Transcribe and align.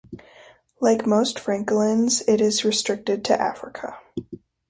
Like 0.79 1.05
most 1.05 1.37
francolins, 1.37 2.23
it 2.27 2.41
is 2.41 2.65
restricted 2.65 3.23
to 3.25 3.39
Africa. 3.39 3.99